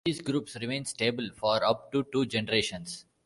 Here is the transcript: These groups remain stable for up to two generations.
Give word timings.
These 0.05 0.21
groups 0.21 0.55
remain 0.59 0.85
stable 0.85 1.29
for 1.37 1.63
up 1.63 1.91
to 1.91 2.03
two 2.11 2.25
generations. 2.25 3.05